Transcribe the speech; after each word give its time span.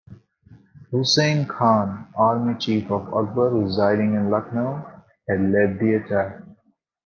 Hussain 0.89 1.45
Khan, 1.47 2.07
army 2.17 2.57
chief 2.57 2.89
of 2.89 3.03
Akbar 3.13 3.49
residing 3.49 4.15
in 4.15 4.31
Lucknow 4.31 4.83
had 5.29 5.41
led 5.41 5.77
the 5.77 5.93
attack. 6.03 6.41